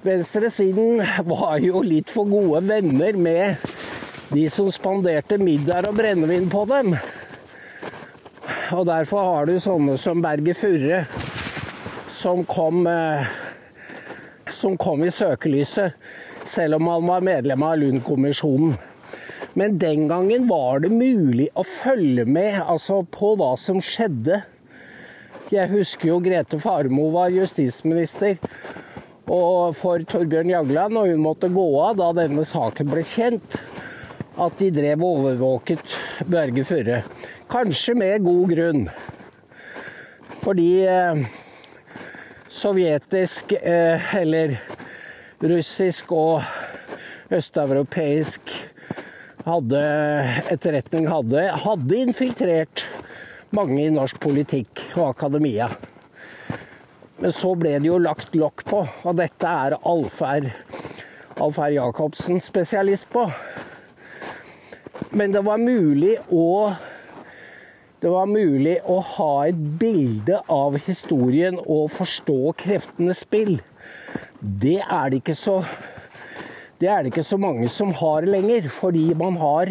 Venstresiden 0.02 0.98
var 1.30 1.60
jo 1.62 1.78
litt 1.86 2.10
for 2.10 2.26
gode 2.26 2.64
venner 2.66 3.14
med 3.14 3.68
de 4.32 4.48
som 4.50 4.70
spanderte 4.74 5.38
middag 5.38 5.86
og 5.86 5.94
brennevin 6.00 6.48
på 6.50 6.64
dem. 6.70 6.96
Og 8.72 8.86
derfor 8.88 9.26
har 9.26 9.48
du 9.48 9.58
sånne 9.60 9.98
som 10.00 10.22
Berge 10.24 10.54
Furre, 10.56 11.02
som 12.16 12.40
kom, 12.48 12.86
eh, 12.86 13.26
som 14.48 14.78
kom 14.80 15.04
i 15.04 15.10
søkelyset, 15.12 15.92
selv 16.48 16.78
om 16.78 16.88
han 16.88 17.06
var 17.06 17.20
medlem 17.20 17.62
av 17.62 17.76
Lund-kommisjonen. 17.78 18.78
Men 19.54 19.76
den 19.78 20.08
gangen 20.08 20.46
var 20.48 20.80
det 20.80 20.88
mulig 20.88 21.50
å 21.54 21.64
følge 21.68 22.24
med 22.24 22.62
altså, 22.62 23.02
på 23.04 23.34
hva 23.36 23.52
som 23.60 23.82
skjedde. 23.84 24.40
Jeg 25.52 25.68
husker 25.68 26.08
jo 26.08 26.22
Grete 26.24 26.56
Farmo 26.58 27.10
var 27.12 27.28
justisminister 27.34 28.38
for 29.26 30.06
Torbjørn 30.08 30.48
Jagland, 30.48 30.96
og 30.96 31.12
hun 31.12 31.20
måtte 31.20 31.52
gå 31.52 31.68
av 31.84 32.00
da 32.00 32.08
denne 32.22 32.46
saken 32.48 32.88
ble 32.88 33.04
kjent, 33.04 33.60
at 34.40 34.56
de 34.58 34.72
drev 34.72 35.04
og 35.04 35.20
overvåket 35.20 35.98
Børge 36.24 36.64
Furre. 36.64 37.02
Kanskje 37.52 37.92
med 38.00 38.22
god 38.24 38.48
grunn. 38.48 38.86
Fordi 40.40 40.68
eh, 40.88 41.18
sovjetisk, 42.48 43.52
eh, 43.52 44.14
eller 44.16 44.54
russisk 45.42 46.14
og 46.16 46.46
østeuropeisk 47.32 48.54
hadde 49.44 49.82
etterretning 50.54 51.10
hadde, 51.10 51.42
hadde 51.64 51.98
infiltrert 52.06 52.86
mange 53.52 53.82
i 53.84 53.92
norsk 53.92 54.16
politikk 54.22 54.86
og 54.94 55.10
akademia. 55.10 55.66
Men 57.20 57.34
så 57.36 57.52
ble 57.58 57.74
det 57.76 57.90
jo 57.90 57.98
lagt 58.00 58.32
lokk 58.32 58.64
på, 58.70 58.80
og 58.80 59.18
dette 59.20 59.50
er 59.66 59.76
Alfer 59.76 60.48
Alfær 61.42 61.68
Jacobsen 61.74 62.40
spesialist 62.40 63.10
på. 63.12 63.26
Men 65.12 65.36
det 65.36 65.44
var 65.44 65.60
mulig 65.60 66.16
å 66.32 66.72
det 68.02 68.10
var 68.10 68.26
mulig 68.26 68.76
å 68.90 68.98
ha 69.16 69.32
et 69.46 69.58
bilde 69.78 70.40
av 70.50 70.76
historien 70.88 71.58
og 71.62 71.90
forstå 71.94 72.54
kreftenes 72.58 73.22
spill. 73.22 73.60
Det 74.40 74.80
er 74.82 75.12
det 75.12 75.22
ikke 75.22 75.38
så 75.38 75.60
det 76.82 76.88
er 76.90 77.04
det 77.04 77.12
ikke 77.12 77.22
så 77.22 77.36
mange 77.38 77.68
som 77.70 77.92
har 77.94 78.24
lenger, 78.26 78.64
fordi 78.66 79.12
man 79.14 79.36
har 79.38 79.70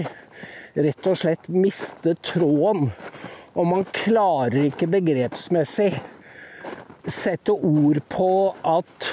rett 0.80 1.08
og 1.12 1.17
slett 1.20 1.50
mistet 1.52 2.22
tråden. 2.24 2.94
Og 3.52 3.67
man 3.67 3.84
klarer 3.91 4.70
ikke 4.70 4.88
begrepsmessig 4.94 5.89
sette 7.12 7.52
ord 7.52 8.00
på 8.08 8.32
at 8.63 9.12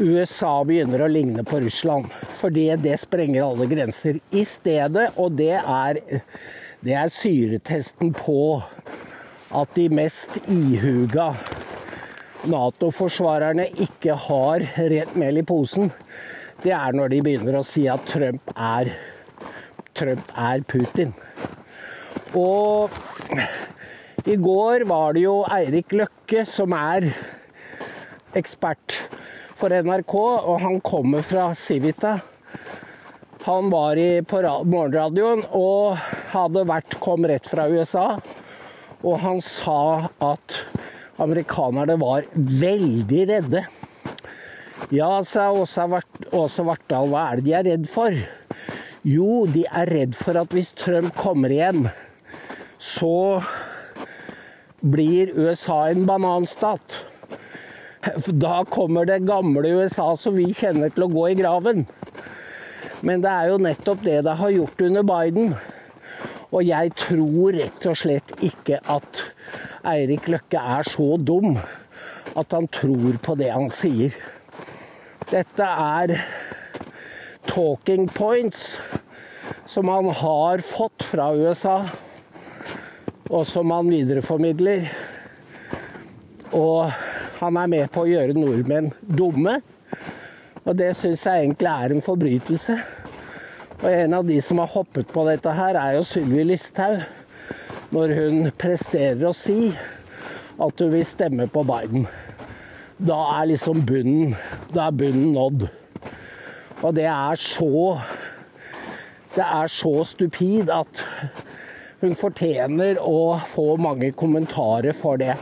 USA 0.00 0.56
begynner 0.64 1.04
å 1.04 1.10
ligne 1.12 1.44
på 1.44 1.60
Russland. 1.60 2.08
For 2.40 2.54
det, 2.54 2.80
det 2.86 2.96
sprenger 3.02 3.44
alle 3.44 3.68
grenser. 3.68 4.22
I 4.32 4.46
stedet, 4.48 5.10
og 5.20 5.36
det 5.36 5.58
er, 5.60 6.00
det 6.84 6.94
er 7.00 7.12
syretesten 7.12 8.12
på 8.16 8.62
at 9.54 9.76
de 9.76 9.88
mest 9.88 10.38
ihuga 10.50 11.32
Nato-forsvarerne 12.44 13.70
ikke 13.80 14.16
har 14.26 14.64
rent 14.76 15.14
mel 15.16 15.40
i 15.40 15.46
posen 15.48 15.92
det 16.64 16.72
er 16.72 16.96
når 16.96 17.12
de 17.12 17.20
begynner 17.24 17.58
å 17.58 17.66
si 17.66 17.82
at 17.92 18.06
Trump 18.08 18.52
er, 18.56 18.88
Trump 19.92 20.30
er 20.32 20.62
Putin. 20.64 21.10
Og 22.40 22.92
i 24.24 24.36
går 24.40 24.86
var 24.88 25.12
det 25.12 25.26
jo 25.26 25.34
Eirik 25.44 25.92
Løkke 25.92 26.46
som 26.48 26.72
er 26.78 27.10
ekspert 28.34 28.96
for 29.54 29.70
NRK, 29.76 30.14
og 30.16 30.56
han 30.64 30.80
kommer 30.80 31.22
fra 31.26 31.50
Civita. 31.58 32.16
Han 33.44 33.68
var 33.68 34.00
i, 34.00 34.24
på 34.24 34.40
morgenradioen 34.40 35.44
og 35.52 36.00
hadde 36.34 36.66
vært, 36.68 36.98
kom 37.02 37.26
rett 37.30 37.48
fra 37.48 37.68
USA. 37.70 38.08
Og 39.04 39.18
han 39.22 39.40
sa 39.44 40.10
at 40.24 40.60
amerikanerne 41.22 41.96
var 42.00 42.26
veldig 42.34 43.24
redde 43.30 43.66
ja, 44.92 45.22
sa 45.24 45.48
Åse 45.54 46.64
Vartdal, 46.66 47.08
hva 47.08 47.22
er 47.30 47.40
det 47.40 47.44
de 47.46 47.54
er 47.56 47.64
redd 47.70 47.86
for? 47.88 48.16
Jo, 49.04 49.44
de 49.48 49.64
er 49.64 49.90
redd 49.90 50.16
for 50.16 50.36
at 50.40 50.52
hvis 50.54 50.74
Trump 50.76 51.14
kommer 51.16 51.52
igjen, 51.52 51.86
så 52.78 53.40
blir 54.84 55.32
USA 55.36 55.86
en 55.88 56.04
bananstat. 56.08 56.98
Da 58.28 58.58
kommer 58.68 59.08
det 59.08 59.22
gamle 59.24 59.72
USA 59.80 60.10
som 60.20 60.36
vi 60.36 60.50
kjenner 60.52 60.92
til 60.92 61.06
å 61.06 61.12
gå 61.12 61.30
i 61.30 61.38
graven. 61.38 61.86
Men 63.04 63.24
det 63.24 63.32
er 63.32 63.52
jo 63.52 63.62
nettopp 63.64 64.04
det 64.04 64.20
det 64.26 64.36
har 64.40 64.52
gjort 64.52 64.84
under 64.84 65.06
Biden. 65.08 65.54
Og 66.54 66.62
jeg 66.62 66.92
tror 66.94 67.56
rett 67.56 67.86
og 67.90 67.96
slett 67.98 68.34
ikke 68.46 68.78
at 68.78 69.22
Eirik 69.90 70.28
Løkke 70.30 70.60
er 70.78 70.86
så 70.86 71.16
dum 71.18 71.56
at 72.34 72.54
han 72.54 72.68
tror 72.70 73.18
på 73.22 73.34
det 73.38 73.50
han 73.50 73.66
sier. 73.74 74.14
Dette 75.30 75.66
er 75.66 76.14
talking 77.50 78.06
points 78.06 78.76
som 79.66 79.90
han 79.90 80.06
har 80.14 80.62
fått 80.62 81.02
fra 81.10 81.32
USA, 81.34 81.80
og 83.30 83.46
som 83.48 83.72
han 83.74 83.90
videreformidler. 83.90 84.86
Og 86.54 86.92
han 87.40 87.58
er 87.58 87.70
med 87.72 87.90
på 87.90 88.04
å 88.04 88.10
gjøre 88.10 88.36
nordmenn 88.38 88.92
dumme, 89.02 89.58
og 90.64 90.76
det 90.78 90.92
syns 90.96 91.26
jeg 91.26 91.48
egentlig 91.48 91.72
er 91.72 91.94
en 91.96 92.04
forbrytelse. 92.04 92.78
Og 93.84 93.90
en 93.92 94.14
av 94.16 94.24
de 94.24 94.40
som 94.40 94.58
har 94.64 94.72
hoppet 94.72 95.12
på 95.12 95.26
dette 95.28 95.52
her, 95.52 95.76
er 95.76 95.98
jo 95.98 96.06
Sylvi 96.08 96.46
Listhaug. 96.48 97.04
Når 97.94 98.16
hun 98.16 98.46
presterer 98.58 99.28
å 99.28 99.36
si 99.36 99.68
at 100.58 100.80
hun 100.80 100.94
vil 100.96 101.04
stemme 101.06 101.46
på 101.52 101.62
Biden 101.68 102.08
da 102.98 103.16
er 103.40 103.48
liksom 103.50 103.82
bunnen 103.86 104.36
Da 104.70 104.88
er 104.88 104.98
bunnen 104.98 105.32
nådd. 105.34 105.66
Og 106.82 106.94
det 106.94 107.08
er 107.10 107.34
så 107.40 108.00
Det 109.34 109.42
er 109.42 109.66
så 109.66 110.04
stupid 110.06 110.70
at 110.70 111.04
hun 112.04 112.14
fortjener 112.14 113.00
å 113.00 113.40
få 113.48 113.76
mange 113.80 114.12
kommentarer 114.12 114.92
for 114.92 115.16
det. 115.18 115.34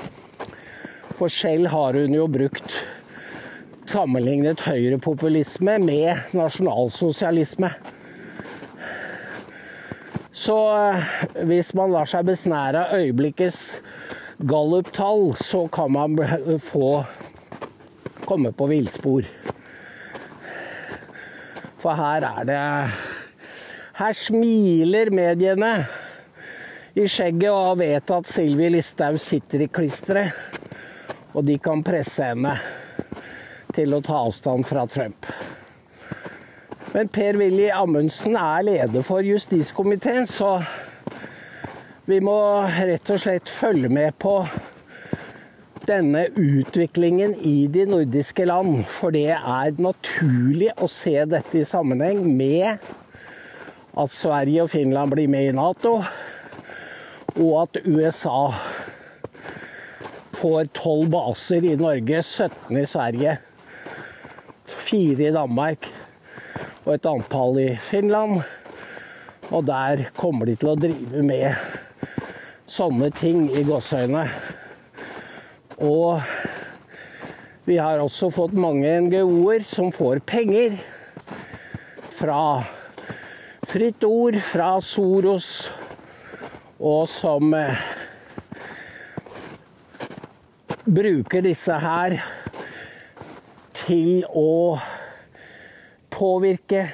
For 1.19 1.29
selv 1.29 1.69
har 1.69 1.99
hun 1.99 2.15
jo 2.15 2.25
brukt 2.31 2.77
sammenlignet 3.85 4.63
høyrepopulisme 4.65 5.75
med 5.83 6.33
nasjonalsosialisme. 6.39 7.73
Så 10.43 10.57
eh, 10.75 11.13
hvis 11.47 11.71
man 11.79 11.93
lar 11.95 12.09
seg 12.11 12.27
besnære 12.27 12.87
av 12.89 12.99
øyeblikkets 12.99 13.61
gallup-tall, 14.43 15.37
så 15.39 15.69
kan 15.71 15.93
man 15.95 16.19
få 16.59 17.05
komme 18.27 18.51
på 18.57 18.67
villspor. 18.73 19.29
For 21.83 21.99
her 21.99 22.27
er 22.27 22.47
det 22.47 22.63
Her 23.93 24.15
smiler 24.17 25.11
mediene 25.15 25.73
i 26.97 27.05
skjegget 27.07 27.53
og 27.53 27.79
vet 27.79 28.11
at 28.11 28.27
Sylvi 28.27 28.71
Listhaug 28.73 29.21
sitter 29.21 29.67
i 29.67 29.69
klisteret. 29.71 30.33
Og 31.37 31.45
de 31.47 31.59
kan 31.63 31.85
presse 31.87 32.33
henne 32.33 32.57
til 33.77 33.95
å 33.95 34.03
ta 34.05 34.25
avstand 34.25 34.67
fra 34.67 34.89
Trump. 34.91 35.29
Men 36.93 37.09
Per-Willy 37.09 37.71
Amundsen 37.73 38.35
er 38.37 38.65
leder 38.67 39.05
for 39.07 39.25
justiskomiteen, 39.25 40.27
så 40.29 40.59
vi 42.05 42.19
må 42.21 42.35
rett 42.69 43.09
og 43.15 43.23
slett 43.23 43.49
følge 43.49 43.89
med 43.89 44.13
på 44.21 44.35
denne 45.89 46.27
utviklingen 46.37 47.33
i 47.49 47.65
de 47.73 47.87
nordiske 47.89 48.45
land. 48.45 48.83
For 48.93 49.15
det 49.15 49.31
er 49.39 49.81
naturlig 49.81 50.69
å 50.77 50.91
se 50.91 51.17
dette 51.33 51.63
i 51.63 51.65
sammenheng 51.65 52.27
med 52.29 52.85
at 53.97 54.13
Sverige 54.13 54.67
og 54.67 54.75
Finland 54.75 55.17
blir 55.17 55.33
med 55.33 55.49
i 55.49 55.57
Nato, 55.57 55.97
og 57.39 57.57
at 57.63 57.81
USA 57.89 58.53
får 60.37 60.69
tolv 60.77 61.09
baser 61.17 61.65
i 61.73 61.75
Norge, 61.81 62.21
17 62.21 62.77
i 62.77 62.87
Sverige, 62.89 63.37
fire 64.69 65.31
i 65.31 65.35
Danmark 65.41 65.89
og 66.85 66.95
et 66.95 67.07
antall 67.07 67.59
i 67.63 67.71
Finland. 67.81 68.43
Og 69.53 69.67
der 69.67 70.07
kommer 70.17 70.49
de 70.49 70.57
til 70.57 70.73
å 70.73 70.79
drive 70.79 71.23
med 71.27 71.55
sånne 72.71 73.11
ting 73.15 73.47
i 73.53 73.65
gåseøynene. 73.67 74.27
Og 75.83 76.23
vi 77.69 77.77
har 77.79 78.03
også 78.03 78.31
fått 78.35 78.55
mange 78.59 78.91
NGO-er 79.07 79.63
som 79.67 79.93
får 79.95 80.23
penger 80.27 80.79
fra 82.13 82.63
Fritt 83.69 84.05
Ord, 84.05 84.37
fra 84.45 84.75
Soros, 84.85 85.71
og 86.83 87.07
som 87.09 87.55
eh, 87.55 87.85
bruker 90.85 91.45
disse 91.47 91.77
her 91.79 92.19
til 93.79 94.27
å 94.29 94.77
påvirke 96.13 96.87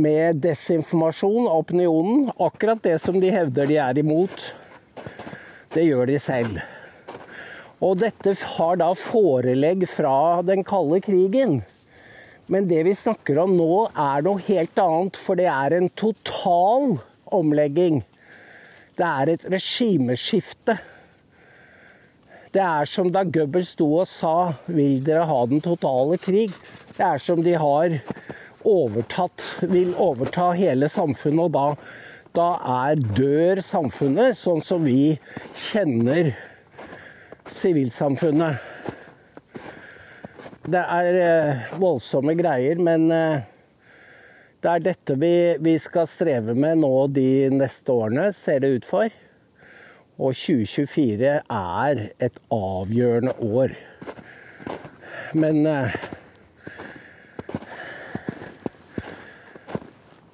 med 0.00 0.40
desinformasjon 0.44 1.48
av 1.48 1.64
opinionen. 1.64 2.30
Akkurat 2.38 2.82
det 2.82 2.98
som 3.02 3.18
de 3.20 3.32
hevder 3.34 3.68
de 3.68 3.78
er 3.82 4.00
imot, 4.00 4.44
det 5.74 5.86
gjør 5.88 6.10
de 6.10 6.18
selv. 6.22 6.60
Og 7.80 7.96
dette 8.02 8.34
har 8.56 8.80
da 8.80 8.90
forelegg 8.96 9.86
fra 9.88 10.42
den 10.44 10.64
kalde 10.68 11.00
krigen. 11.04 11.60
Men 12.50 12.66
det 12.68 12.82
vi 12.88 12.96
snakker 12.98 13.38
om 13.44 13.54
nå, 13.56 13.74
er 13.94 14.24
noe 14.26 14.42
helt 14.48 14.80
annet, 14.82 15.16
for 15.16 15.38
det 15.38 15.46
er 15.48 15.76
en 15.76 15.88
total 15.94 16.96
omlegging. 17.30 18.02
Det 18.98 19.06
er 19.06 19.30
et 19.32 19.46
regimeskifte. 19.48 20.76
Det 22.50 22.62
er 22.66 22.88
som 22.90 23.12
da 23.14 23.20
Goebbels 23.22 23.76
sto 23.76 23.86
og 24.00 24.08
sa 24.10 24.54
'Vil 24.66 24.98
dere 25.06 25.26
ha 25.26 25.46
den 25.46 25.60
totale 25.62 26.16
krig?' 26.18 26.56
Det 26.96 27.04
er 27.06 27.18
som 27.18 27.42
de 27.42 27.52
har 27.54 28.00
overtatt, 28.64 29.44
vil 29.62 29.94
overta 29.94 30.50
hele 30.58 30.88
samfunnet, 30.88 31.46
og 31.46 31.52
da, 31.54 31.76
da 32.34 32.48
er 32.90 32.96
dør 32.96 33.62
samfunnet 33.62 34.36
sånn 34.36 34.60
som 34.66 34.82
vi 34.84 35.18
kjenner 35.54 36.34
sivilsamfunnet. 37.46 38.58
Det 40.66 40.82
er 40.82 41.22
eh, 41.22 41.78
voldsomme 41.78 42.34
greier, 42.34 42.82
men 42.82 43.10
eh, 43.14 43.46
det 44.60 44.74
er 44.74 44.86
dette 44.90 45.14
vi, 45.22 45.56
vi 45.62 45.78
skal 45.78 46.10
streve 46.10 46.54
med 46.54 46.82
nå 46.82 47.06
de 47.14 47.48
neste 47.54 47.94
årene, 47.94 48.32
ser 48.34 48.60
det 48.60 48.74
ut 48.74 48.84
for. 48.90 49.08
Og 50.20 50.34
2024 50.36 51.28
er 51.40 52.00
et 52.20 52.40
avgjørende 52.52 53.32
år. 53.40 53.72
Men 55.32 55.62
eh, 55.66 55.94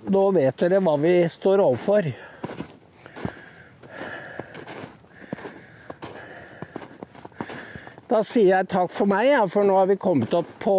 Nå 0.06 0.22
vet 0.34 0.58
dere 0.62 0.78
hva 0.86 0.94
vi 1.02 1.12
står 1.30 1.60
overfor. 1.64 2.06
Da 8.06 8.20
sier 8.22 8.52
jeg 8.52 8.68
takk 8.70 8.92
for 8.94 9.10
meg, 9.10 9.32
ja, 9.32 9.42
for 9.50 9.66
nå 9.66 9.74
har 9.80 9.90
vi 9.90 9.98
kommet 9.98 10.34
opp 10.38 10.52
på, 10.62 10.76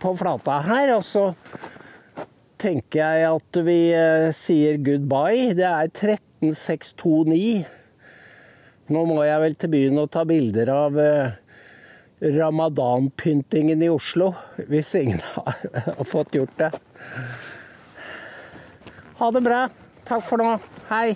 på 0.00 0.12
flata 0.16 0.62
her. 0.64 0.94
Og 0.96 1.04
så 1.04 1.26
tenker 2.60 3.04
jeg 3.04 3.28
at 3.28 3.62
vi 3.68 3.78
eh, 3.92 4.30
sier 4.32 4.80
goodbye. 4.80 5.52
Det 5.56 5.68
er 5.68 5.92
13629. 5.92 7.83
Nå 8.92 9.04
må 9.08 9.22
jeg 9.24 9.40
vel 9.40 9.54
til 9.56 9.72
byen 9.72 10.00
og 10.02 10.10
ta 10.12 10.26
bilder 10.28 10.70
av 10.72 10.98
eh, 11.00 11.36
ramadanpyntingen 12.34 13.82
i 13.84 13.88
Oslo, 13.88 14.32
hvis 14.68 14.94
ingen 15.00 15.22
har 15.34 16.04
fått 16.08 16.36
gjort 16.36 16.56
det. 16.60 16.72
Ha 19.20 19.30
det 19.32 19.44
bra. 19.46 19.62
Takk 20.04 20.26
for 20.26 20.42
nå. 20.42 20.56
Hei. 20.90 21.14